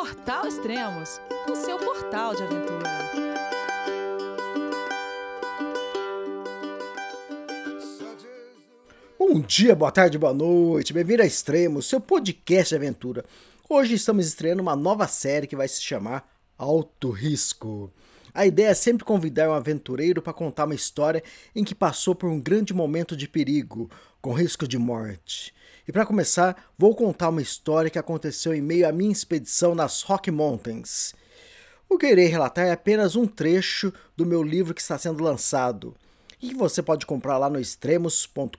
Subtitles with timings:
[0.00, 2.88] Portal Extremos, o seu portal de aventura.
[9.18, 13.26] Bom dia, boa tarde, boa noite, bem-vindo a Extremos, seu podcast de aventura.
[13.68, 16.26] Hoje estamos estreando uma nova série que vai se chamar
[16.56, 17.92] Alto Risco.
[18.32, 21.22] A ideia é sempre convidar um aventureiro para contar uma história
[21.54, 23.90] em que passou por um grande momento de perigo,
[24.22, 25.52] com risco de morte.
[25.90, 30.02] E para começar, vou contar uma história que aconteceu em meio à minha expedição nas
[30.02, 31.16] Rock Mountains.
[31.88, 35.92] O que irei relatar é apenas um trecho do meu livro que está sendo lançado
[36.40, 38.56] e que você pode comprar lá no extremos.com.br.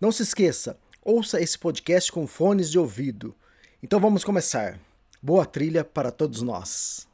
[0.00, 3.34] Não se esqueça, ouça esse podcast com fones de ouvido.
[3.82, 4.78] Então vamos começar.
[5.20, 7.08] Boa trilha para todos nós.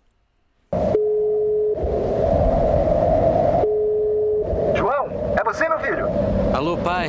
[4.76, 6.08] João, é você, meu filho?
[6.54, 7.08] Alô, pai.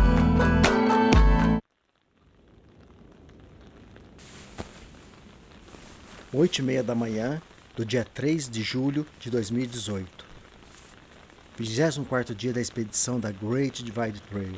[6.33, 7.41] Oito e meia da manhã
[7.75, 10.25] do dia 3 de julho de 2018.
[11.57, 14.55] 24 dia da expedição da Great Divide Trail,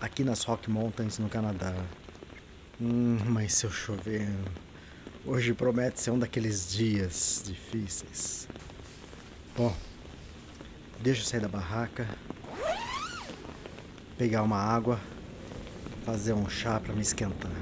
[0.00, 1.72] aqui nas Rock Mountains, no Canadá.
[2.80, 4.28] Hum, mas se eu chover,
[5.24, 8.48] hoje promete ser um daqueles dias difíceis.
[9.56, 9.72] Bom,
[10.98, 12.08] deixa eu sair da barraca,
[14.18, 14.98] pegar uma água,
[16.04, 17.52] fazer um chá para me esquentar.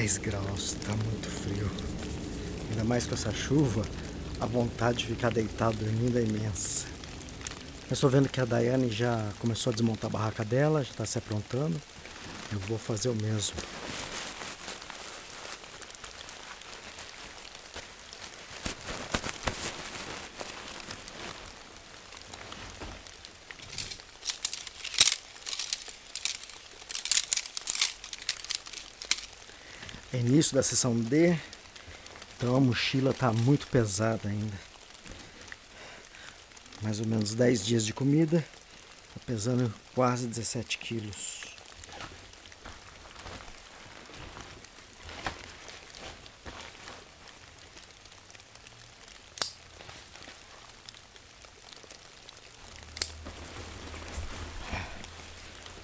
[0.00, 1.70] Dez graus, tá muito frio.
[2.70, 3.84] Ainda mais com essa chuva,
[4.40, 6.86] a vontade de ficar deitado dormindo é imensa.
[7.86, 11.04] Eu estou vendo que a Daiane já começou a desmontar a barraca dela, já está
[11.04, 11.78] se aprontando.
[12.50, 13.54] Eu vou fazer o mesmo.
[30.12, 31.38] É início da sessão D,
[32.36, 34.58] então a mochila está muito pesada ainda.
[36.82, 38.44] Mais ou menos 10 dias de comida,
[39.14, 41.42] tá pesando quase 17 quilos.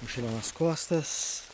[0.01, 1.46] Mochila nas costas.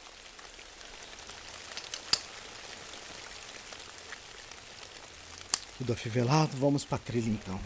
[5.84, 7.60] Tudo afivelado, vamos pra trilha então.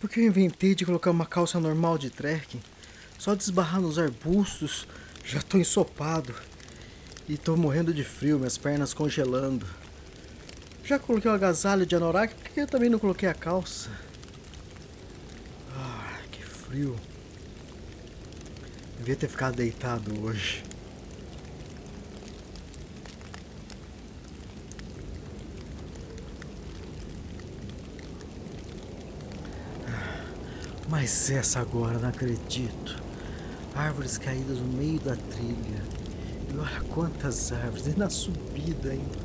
[0.00, 2.60] Porque eu inventei de colocar uma calça normal de trekking?
[3.16, 4.88] Só desbarrar nos arbustos,
[5.24, 6.34] já tô ensopado.
[7.28, 9.68] E tô morrendo de frio, minhas pernas congelando.
[10.84, 13.88] Já coloquei o agasalho de anorak, por que eu também não coloquei a calça?
[15.76, 16.98] Ah, que frio.
[18.98, 20.71] Devia ter ficado deitado hoje.
[31.02, 33.02] Mas essa agora, não acredito.
[33.74, 35.82] Árvores caídas no meio da trilha.
[36.48, 39.18] E olha quantas árvores, e na subida ainda.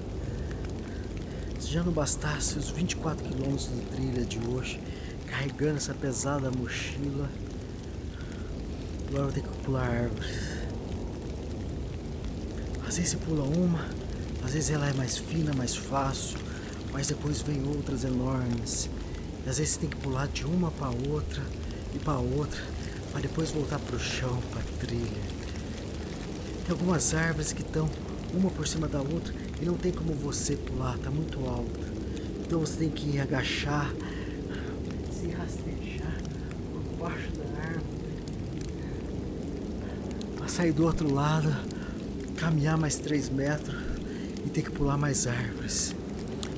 [1.60, 4.82] Se já não bastasse os 24 quilômetros de trilha de hoje,
[5.28, 7.30] carregando essa pesada mochila,
[9.08, 10.36] agora vou ter que pular árvores.
[12.88, 13.86] Às vezes você pula uma,
[14.44, 16.40] às vezes ela é mais fina, mais fácil,
[16.92, 18.90] mas depois vem outras enormes.
[19.46, 21.44] E às vezes você tem que pular de uma para outra
[21.98, 22.62] e para outra,
[23.12, 25.38] para depois voltar pro chão, pra trilha.
[26.64, 27.90] Tem algumas árvores que estão
[28.34, 31.80] uma por cima da outra e não tem como você pular, tá muito alto.
[32.46, 33.92] Então você tem que agachar,
[35.12, 36.22] se rastejar
[36.72, 37.84] por baixo da árvore,
[40.38, 41.54] para sair do outro lado,
[42.38, 43.76] caminhar mais 3 metros
[44.46, 45.96] e ter que pular mais árvores,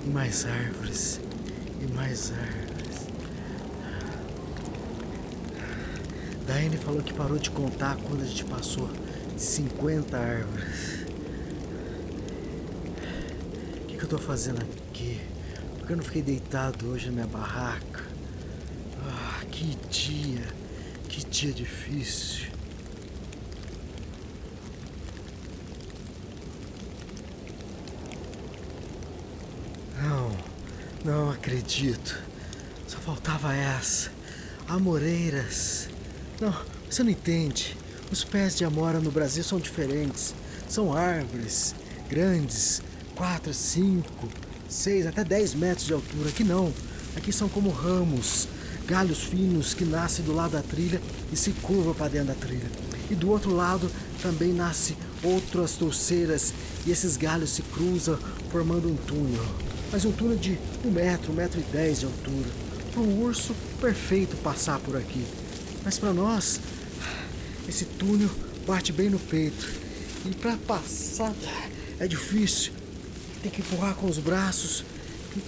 [0.06, 1.20] e mais árvores,
[1.82, 2.69] e mais árvores.
[6.50, 8.90] Daiane falou que parou de contar quando a gente passou
[9.36, 11.06] de 50 árvores.
[13.84, 15.22] O que, que eu tô fazendo aqui?
[15.78, 18.04] Por que eu não fiquei deitado hoje na minha barraca?
[19.06, 20.42] Ah, que dia!
[21.08, 22.48] Que dia difícil!
[30.02, 30.36] Não,
[31.06, 32.20] não acredito.
[32.88, 34.12] Só faltava essa.
[34.68, 35.90] Amoreiras.
[36.40, 36.56] Não,
[36.90, 37.76] você não entende.
[38.10, 40.34] Os pés de amora no Brasil são diferentes.
[40.70, 41.76] São árvores
[42.10, 42.82] grandes,
[43.16, 44.30] 4, 5,
[44.70, 46.30] 6, até 10 metros de altura.
[46.30, 46.74] Aqui não.
[47.18, 48.48] Aqui são como ramos,
[48.88, 51.02] galhos finos que nascem do lado da trilha
[51.34, 52.72] e se curvam para dentro da trilha.
[53.12, 56.54] E do outro lado também nasce outras torceiras
[56.86, 58.18] e esses galhos se cruzam
[58.50, 59.44] formando um túnel.
[59.92, 62.50] Mas um túnel de 1 metro, 1 metro e 10 de altura.
[62.94, 65.26] Para um urso, perfeito passar por aqui.
[65.84, 66.60] Mas para nós,
[67.68, 68.30] esse túnel
[68.66, 69.68] bate bem no peito.
[70.26, 71.34] E para passar
[72.00, 72.74] é difícil.
[73.42, 74.84] Tem que empurrar com os braços,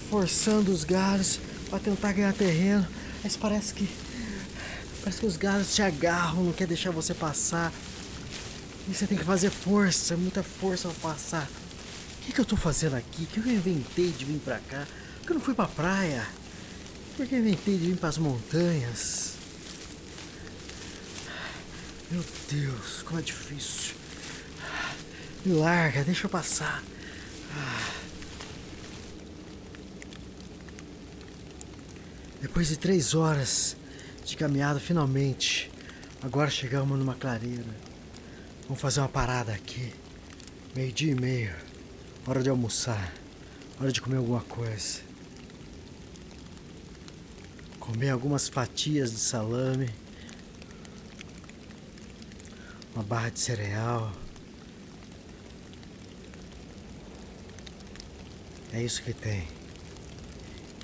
[0.09, 1.39] forçando os galhos
[1.69, 2.87] para tentar ganhar terreno.
[3.23, 3.87] Mas parece que
[5.01, 7.71] parece que os galhos te agarram, não quer deixar você passar.
[8.87, 11.49] E você tem que fazer força, muita força para passar.
[12.21, 13.23] O que, que eu tô fazendo aqui?
[13.23, 14.87] O que eu inventei de vir para cá?
[15.19, 16.27] Por que eu não fui para praia?
[17.17, 19.40] Por que eu inventei de vir para as montanhas?
[22.11, 23.95] Meu Deus, como é difícil.
[25.45, 26.83] Me larga, deixa eu passar.
[32.41, 33.77] Depois de três horas
[34.25, 35.71] de caminhada, finalmente,
[36.21, 37.63] agora chegamos numa clareira.
[38.63, 39.93] Vamos fazer uma parada aqui.
[40.75, 41.55] Meio-dia e meio.
[42.27, 43.13] Hora de almoçar.
[43.79, 44.99] Hora de comer alguma coisa.
[47.79, 50.00] Comer algumas fatias de salame.
[52.93, 54.11] Uma barra de cereal.
[58.73, 59.47] É isso que tem.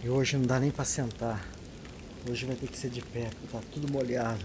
[0.03, 1.45] E hoje não dá nem para sentar.
[2.29, 4.43] Hoje vai ter que ser de pé, porque tá tudo molhado.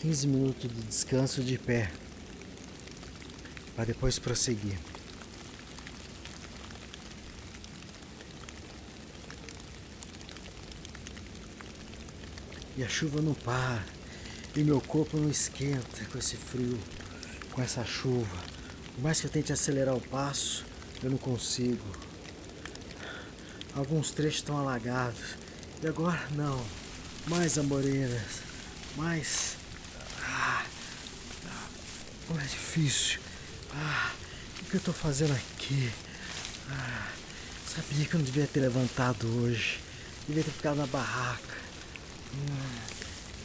[0.00, 1.90] 15 minutos de descanso de pé.
[3.76, 4.78] Para depois prosseguir.
[12.76, 14.01] E a chuva não para.
[14.54, 16.78] E meu corpo não esquenta com esse frio,
[17.52, 18.36] com essa chuva.
[18.94, 20.66] Por mais que eu tente acelerar o passo,
[21.02, 21.84] eu não consigo.
[23.74, 25.36] Alguns trechos estão alagados.
[25.82, 26.62] E agora não.
[27.26, 28.42] Mais amoreiras.
[28.94, 29.56] Mais.
[30.20, 30.64] Ah,
[32.28, 33.20] como é difícil.
[33.74, 34.12] Ah,
[34.60, 35.90] o que eu estou fazendo aqui?
[36.68, 37.08] Ah,
[37.74, 39.80] sabia que eu não devia ter levantado hoje.
[40.28, 41.56] Devia ter ficado na barraca.
[42.34, 42.91] Hum,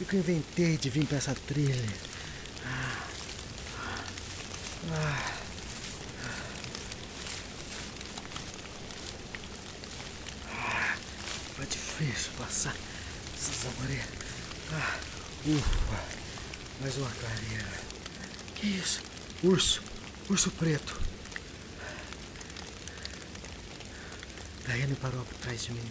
[0.00, 1.74] o que eu inventei de vir para essa trilha?
[2.64, 3.06] Ah,
[4.92, 5.34] ah.
[11.56, 12.74] Foi difícil passar
[13.36, 14.06] essas amoreiras.
[14.72, 14.96] Ah,
[15.46, 16.04] ufa,
[16.80, 17.68] mais uma clareira.
[18.54, 19.02] Que isso?
[19.42, 19.82] Urso,
[20.30, 21.00] urso preto.
[24.66, 25.90] Daiane parou por trás de mim.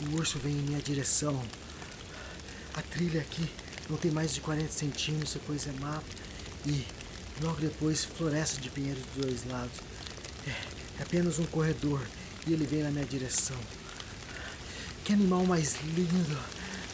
[0.00, 1.42] O urso vem em minha direção.
[2.78, 3.44] A trilha aqui
[3.90, 6.06] não tem mais de 40 centímetros, depois é mato
[6.64, 6.86] e
[7.42, 9.80] logo depois floresta de pinheiros dos dois lados.
[10.46, 10.50] É,
[11.00, 12.00] é apenas um corredor
[12.46, 13.56] e ele vem na minha direção.
[15.02, 16.38] Que animal mais lindo!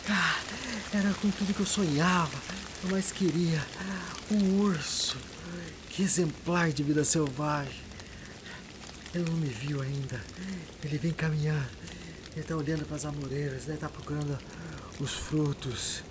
[0.09, 0.41] Ah,
[0.95, 2.39] era com tudo que eu sonhava,
[2.83, 3.63] eu mais queria.
[4.31, 5.19] Um urso.
[5.91, 7.85] Que exemplar de vida selvagem.
[9.15, 10.19] Ele não me viu ainda.
[10.83, 11.69] Ele vem caminhando.
[12.33, 13.75] Ele está olhando para as amoreiras, né?
[13.75, 14.39] Está procurando
[15.01, 16.03] os frutos.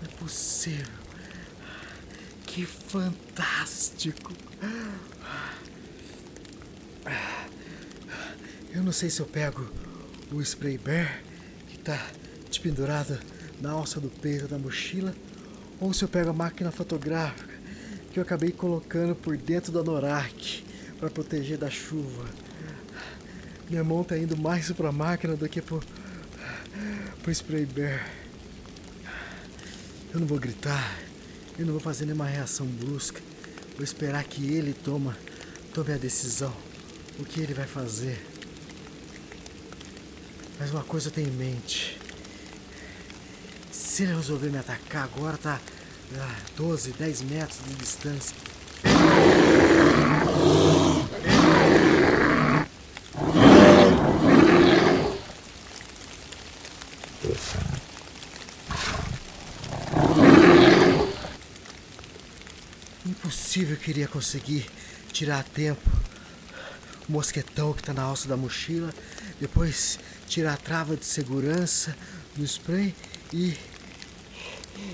[0.00, 1.04] Não é possível.
[2.46, 4.32] Que fantástico.
[8.72, 9.68] Eu não sei se eu pego
[10.32, 11.22] o spray bear
[11.68, 12.06] que está
[12.48, 13.18] despendurado
[13.60, 15.14] na alça do peito da mochila
[15.80, 17.54] ou se eu pego a máquina fotográfica
[18.12, 20.64] que eu acabei colocando por dentro do anorak
[20.98, 22.24] para proteger da chuva.
[23.68, 25.82] Minha mão tá indo mais para a máquina do que pro,
[27.24, 28.06] pro Spray Bear.
[30.12, 30.94] Eu não vou gritar,
[31.58, 33.20] eu não vou fazer nenhuma reação brusca.
[33.74, 35.16] Vou esperar que ele toma,
[35.72, 36.54] tome a decisão.
[37.18, 38.22] O que ele vai fazer.
[40.60, 41.98] Mas uma coisa eu tenho em mente.
[43.72, 45.58] Se ele resolver me atacar agora, tá
[46.20, 48.36] a 12, 10 metros de distância.
[63.74, 64.66] Impossível que iria conseguir
[65.12, 65.90] tirar a tempo
[67.08, 68.92] o mosquetão que tá na alça da mochila,
[69.40, 71.96] depois tirar a trava de segurança
[72.36, 72.94] do spray
[73.32, 73.56] e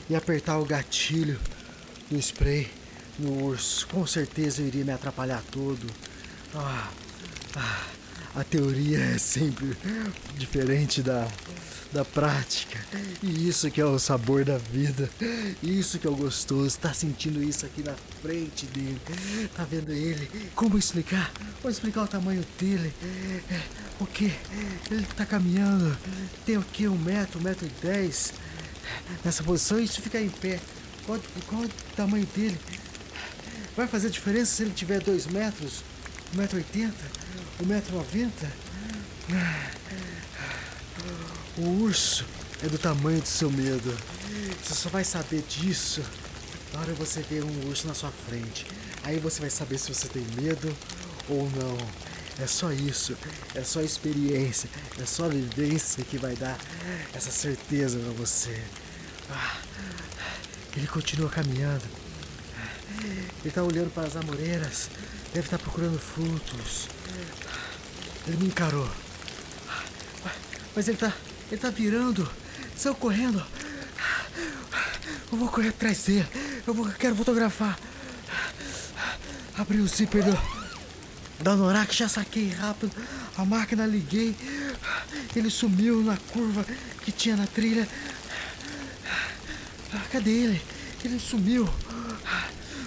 [0.08, 1.38] e apertar o gatilho
[2.10, 2.70] do spray
[3.18, 3.87] no urso.
[3.88, 5.87] Com certeza eu iria me atrapalhar todo.
[6.54, 6.90] Ah,
[7.56, 7.87] ah,
[8.37, 9.76] a teoria é sempre
[10.37, 11.28] diferente da,
[11.92, 12.78] da prática.
[13.23, 15.09] E isso que é o sabor da vida.
[15.62, 16.78] Isso que é o gostoso.
[16.78, 19.00] Tá sentindo isso aqui na frente dele.
[19.56, 20.28] Tá vendo ele?
[20.54, 21.32] Como explicar?
[21.61, 22.92] Como explicar o tamanho dele?
[23.50, 23.61] É,
[23.99, 24.32] o que?
[24.90, 25.97] Ele tá caminhando.
[26.47, 26.87] Tem o que?
[26.87, 28.32] Um metro, um metro e dez
[29.25, 30.61] nessa posição e isso ficar em pé.
[31.06, 31.18] Qual,
[31.49, 32.59] qual o tamanho dele?
[33.76, 35.82] Vai fazer diferença se ele tiver 2 metros,
[36.37, 36.92] 1,80m,
[37.62, 38.30] 1,90m?
[41.61, 42.25] O urso
[42.62, 43.95] é do tamanho do seu medo.
[44.62, 46.02] Você só vai saber disso
[46.73, 48.67] na hora você ver um urso na sua frente.
[49.05, 50.75] Aí você vai saber se você tem medo
[51.29, 51.76] ou não.
[52.43, 53.14] É só isso,
[53.55, 56.59] é só experiência, é só vivência que vai dar
[57.12, 58.59] essa certeza para você.
[59.29, 59.59] Ah,
[60.75, 61.85] ele continua caminhando.
[63.02, 64.88] Ele está olhando para as amoreiras,
[65.35, 66.88] deve estar tá procurando frutos.
[68.26, 68.90] Ele me encarou.
[70.75, 71.12] Mas ele está,
[71.50, 72.30] ele está virando,
[72.76, 73.45] saiu correndo.
[75.33, 76.26] Eu vou correr atrás dele.
[76.64, 77.76] Eu vou, quero fotografar.
[79.59, 80.61] Abri o zíper do
[81.42, 82.92] da Norak, já saquei rápido.
[83.37, 84.37] A máquina liguei.
[85.35, 86.64] Ele sumiu na curva
[87.02, 87.88] que tinha na trilha.
[90.12, 90.62] Cadê ele?
[91.04, 91.69] Ele sumiu.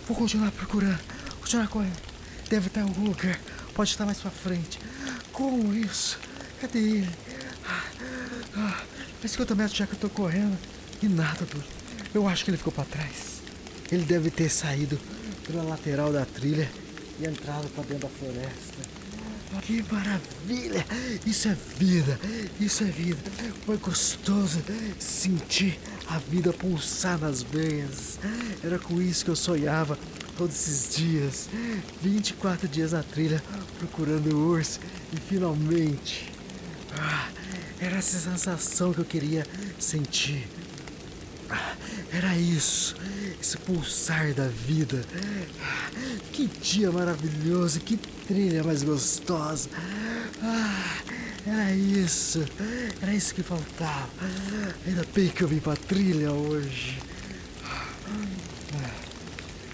[0.07, 0.99] Vou continuar procurando.
[1.41, 2.01] Continuar correndo.
[2.49, 3.39] Deve estar em algum lugar.
[3.73, 4.79] Pode estar mais pra frente.
[5.31, 6.19] Como isso?
[6.61, 7.22] Cadê ele?
[8.55, 8.83] Ah,
[9.25, 10.57] 50 metros já que eu tô correndo.
[11.01, 11.63] E nada, tudo.
[12.13, 13.41] Eu acho que ele ficou para trás.
[13.91, 14.99] Ele deve ter saído
[15.45, 16.69] pela lateral da trilha
[17.19, 19.03] e entrado para dentro da floresta.
[19.61, 20.85] Que maravilha!
[21.25, 22.19] Isso é vida!
[22.59, 23.21] Isso é vida!
[23.65, 24.59] Foi gostoso
[24.97, 28.19] sentir a vida pulsar nas veias.
[28.63, 29.97] Era com isso que eu sonhava
[30.37, 31.49] todos esses dias.
[32.01, 33.43] 24 dias na trilha
[33.77, 34.79] procurando o urso
[35.11, 36.31] e finalmente.
[36.97, 37.29] Ah,
[37.83, 39.45] era essa sensação que eu queria
[39.77, 40.47] sentir.
[42.11, 42.95] Era isso,
[43.41, 45.03] esse pulsar da vida.
[46.31, 49.69] Que dia maravilhoso, que trilha mais gostosa.
[50.41, 50.97] Ah,
[51.45, 52.45] era isso,
[53.01, 54.09] era isso que faltava.
[54.87, 56.99] Ainda bem que eu vim pra trilha hoje.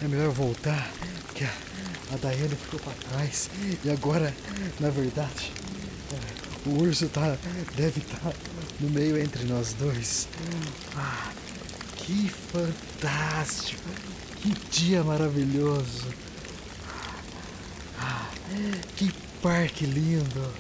[0.02, 0.90] É melhor voltar,
[1.42, 3.50] a, a Daiane ficou pra trás.
[3.84, 4.34] E agora,
[4.80, 5.52] na verdade,
[6.66, 7.38] o urso tá,
[7.76, 8.34] deve estar tá
[8.80, 10.28] no meio entre nós dois.
[10.96, 11.32] Ah,
[11.98, 13.90] que fantástico!
[14.42, 16.08] Que dia maravilhoso!
[17.98, 18.30] Ah,
[18.96, 19.12] que
[19.42, 20.54] parque lindo!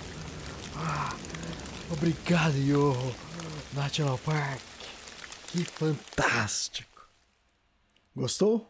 [0.75, 1.15] Ah,
[1.91, 3.15] obrigado, Yoho
[3.73, 4.61] National Park!
[5.47, 7.07] Que fantástico!
[8.15, 8.69] Gostou?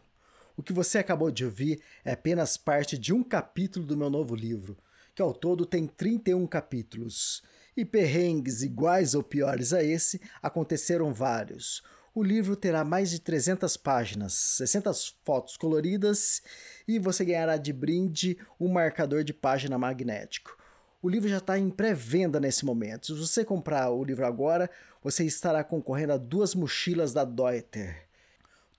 [0.56, 4.36] O que você acabou de ouvir é apenas parte de um capítulo do meu novo
[4.36, 4.78] livro,
[5.20, 7.44] que ao todo tem 31 capítulos.
[7.76, 11.84] E perrengues iguais ou piores a esse aconteceram vários.
[12.16, 14.94] O livro terá mais de 300 páginas, 60
[15.26, 16.42] fotos coloridas
[16.88, 20.58] e você ganhará de brinde um marcador de página magnético.
[21.02, 23.08] O livro já está em pré-venda nesse momento.
[23.08, 24.70] Se você comprar o livro agora,
[25.04, 28.09] você estará concorrendo a duas mochilas da Deuter.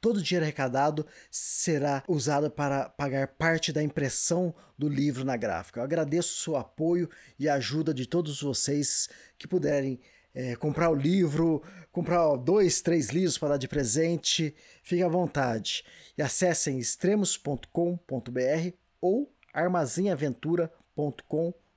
[0.00, 5.80] Todo o dinheiro arrecadado será usado para pagar parte da impressão do livro na gráfica.
[5.80, 10.00] Eu agradeço o apoio e a ajuda de todos vocês que puderem
[10.34, 15.84] é, comprar o livro, comprar dois, três livros para dar de presente, fique à vontade.
[16.16, 21.69] E acessem extremos.com.br ou armazinhaventura.com.br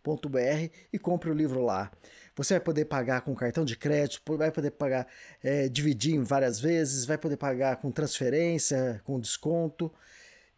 [0.91, 1.91] e compre o livro lá.
[2.35, 5.07] Você vai poder pagar com cartão de crédito, vai poder pagar,
[5.43, 9.91] é, dividir em várias vezes, vai poder pagar com transferência, com desconto.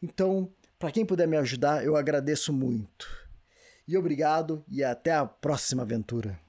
[0.02, 0.50] Então,
[0.80, 3.08] para quem puder me ajudar, eu agradeço muito.
[3.88, 6.45] E obrigado e até a próxima aventura.